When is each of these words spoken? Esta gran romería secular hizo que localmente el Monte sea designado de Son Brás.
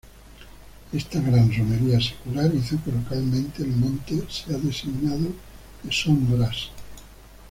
Esta 0.91 1.19
gran 1.21 1.53
romería 1.55 1.99
secular 2.01 2.51
hizo 2.55 2.75
que 2.83 2.91
localmente 2.91 3.61
el 3.61 3.67
Monte 3.75 4.23
sea 4.31 4.57
designado 4.57 5.25
de 5.83 5.91
Son 5.91 6.25
Brás. 6.27 6.71